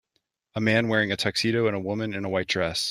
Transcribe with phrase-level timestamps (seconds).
[0.55, 2.79] A man wearing a tuxedo and a woman in a white dress.